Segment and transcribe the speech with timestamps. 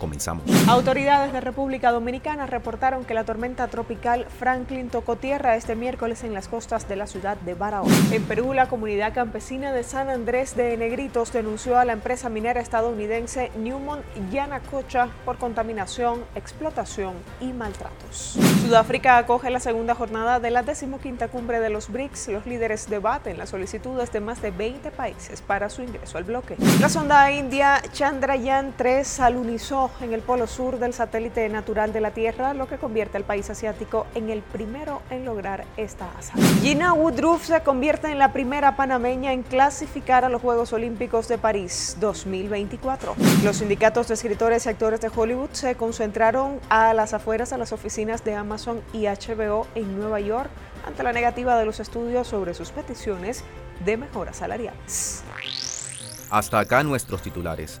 [0.00, 0.44] Comenzamos.
[0.66, 6.32] Autoridades de República Dominicana reportaron que la tormenta tropical Franklin tocó tierra este miércoles en
[6.32, 7.94] las costas de la ciudad de Barahona.
[8.10, 12.62] En Perú, la comunidad campesina de San Andrés de Negritos denunció a la empresa minera
[12.62, 18.38] estadounidense Newmont Yanacocha por contaminación, explotación y maltratos.
[18.62, 22.28] Sudáfrica acoge la segunda jornada de la decimoquinta cumbre de los BRICS.
[22.28, 26.56] Los líderes debaten las solicitudes de más de 20 países para su ingreso al bloque.
[26.80, 32.10] La sonda india Chandrayaan 3 alunizó en el polo sur del satélite natural de la
[32.12, 36.44] Tierra, lo que convierte al país asiático en el primero en lograr esta hazaña.
[36.62, 41.38] Gina Woodruff se convierte en la primera panameña en clasificar a los Juegos Olímpicos de
[41.38, 43.14] París 2024.
[43.44, 47.72] Los sindicatos de escritores y actores de Hollywood se concentraron a las afueras a las
[47.72, 50.50] oficinas de Amazon y HBO en Nueva York
[50.86, 53.44] ante la negativa de los estudios sobre sus peticiones
[53.84, 55.22] de mejoras salariales.
[56.30, 57.80] Hasta acá nuestros titulares.